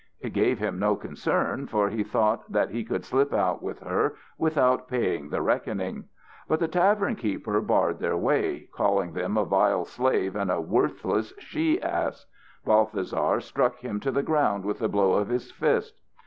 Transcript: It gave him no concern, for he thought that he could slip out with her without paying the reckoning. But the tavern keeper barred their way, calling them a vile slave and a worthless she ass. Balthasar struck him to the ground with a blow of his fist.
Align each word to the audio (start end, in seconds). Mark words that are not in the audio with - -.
It 0.19 0.33
gave 0.33 0.57
him 0.57 0.79
no 0.79 0.95
concern, 0.95 1.67
for 1.67 1.87
he 1.87 2.03
thought 2.03 2.51
that 2.51 2.71
he 2.71 2.83
could 2.83 3.05
slip 3.05 3.31
out 3.31 3.61
with 3.61 3.81
her 3.81 4.15
without 4.35 4.87
paying 4.87 5.29
the 5.29 5.43
reckoning. 5.43 6.05
But 6.47 6.59
the 6.59 6.67
tavern 6.67 7.15
keeper 7.15 7.61
barred 7.61 7.99
their 7.99 8.17
way, 8.17 8.67
calling 8.73 9.13
them 9.13 9.37
a 9.37 9.45
vile 9.45 9.85
slave 9.85 10.35
and 10.35 10.49
a 10.49 10.59
worthless 10.59 11.33
she 11.37 11.79
ass. 11.83 12.25
Balthasar 12.65 13.39
struck 13.41 13.75
him 13.77 13.99
to 13.99 14.09
the 14.09 14.23
ground 14.23 14.65
with 14.65 14.81
a 14.81 14.89
blow 14.89 15.13
of 15.13 15.27
his 15.27 15.51
fist. 15.51 16.01